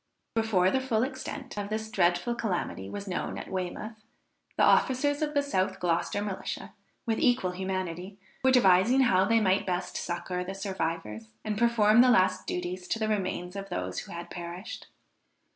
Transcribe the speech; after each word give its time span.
Before 0.33 0.71
the 0.71 0.81
full 0.81 1.03
extent 1.03 1.59
of 1.59 1.69
this 1.69 1.91
dreadful 1.91 2.33
calamity 2.33 2.89
was 2.89 3.07
known 3.07 3.37
at 3.37 3.51
Weymouth, 3.51 4.03
the 4.57 4.63
officers 4.63 5.21
of 5.21 5.35
the 5.35 5.43
South 5.43 5.79
Gloucester 5.79 6.23
Militia, 6.23 6.73
with 7.05 7.19
equal 7.19 7.51
humanity, 7.51 8.17
were 8.43 8.49
devising 8.49 9.01
how 9.01 9.25
they 9.25 9.39
might 9.39 9.67
best 9.67 9.95
succour 9.97 10.43
the 10.43 10.55
survivors, 10.55 11.27
and 11.45 11.55
perform 11.55 12.01
the 12.01 12.09
last 12.09 12.47
duties 12.47 12.87
to 12.87 12.97
the 12.97 13.07
remains 13.09 13.55
of 13.55 13.69
those 13.69 13.99
who 13.99 14.11
had 14.11 14.31
perished. 14.31 14.87